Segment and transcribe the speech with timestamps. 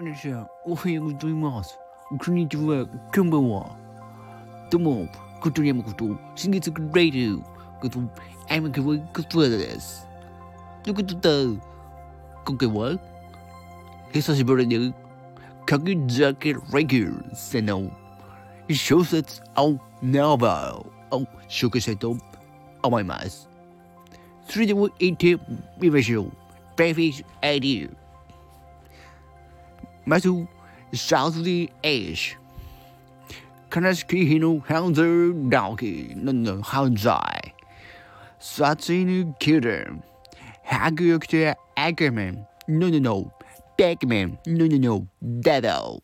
[0.00, 0.46] こんにちは。
[0.66, 1.78] おはようございます。
[2.22, 2.86] こんにちは。
[3.14, 3.74] こんばんは。
[4.70, 5.08] どうも、
[5.40, 6.04] ことやまこと、
[6.34, 7.42] 新月ラディオ
[7.80, 8.00] こと、
[8.50, 10.06] アイマカワことです。
[10.82, 11.58] ということで、
[12.44, 12.98] 今回は、
[14.12, 14.92] 久しぶりに、
[15.64, 17.90] 鍵酒レギューせの
[18.70, 20.46] 小説をノーベ
[21.16, 22.14] ルを紹介したいと
[22.82, 23.48] 思います。
[24.46, 25.38] それでは行って
[25.80, 26.32] みましょう。
[26.76, 27.24] ベイ
[30.05, 30.47] metal
[30.93, 32.37] southerly age.
[33.69, 37.53] Kanatsuki Hino Hanzo Doki Nono Hanzai
[38.39, 40.01] Satsinu Kira
[40.67, 42.99] Haguyokute Ackerman No No.
[42.99, 43.31] No
[43.77, 44.65] Beckman No.
[44.65, 45.07] No No
[45.39, 46.01] Devil.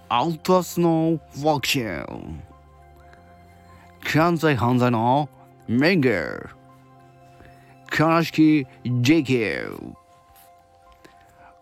[0.08, 2.42] アウトスのファクション
[4.04, 5.28] 関西犯罪の
[5.66, 6.48] メンガー
[8.18, 10.01] 悲しき JK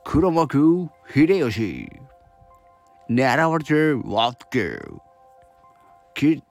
[0.05, 1.89] 黒幕秀吉
[3.09, 4.79] 狙われてワッケ
[6.15, 6.43] き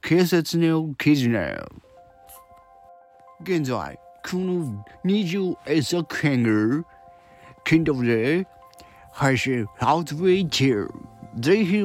[0.00, 1.56] 警察の記事ね
[3.42, 3.98] 現在
[4.28, 6.84] この21作品が
[7.64, 8.46] Kindle で
[9.12, 10.88] 配信発売中
[11.36, 11.84] ぜひ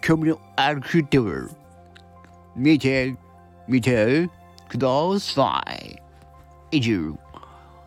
[0.00, 1.48] 興味のある人は
[2.54, 3.16] 見て
[3.66, 4.28] 見て
[4.68, 5.96] ください
[6.70, 7.18] 以上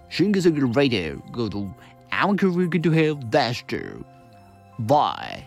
[0.10, 1.66] 新月ラディオこと
[2.24, 2.50] I'm going to
[3.32, 4.06] that too.
[4.80, 5.44] Bye.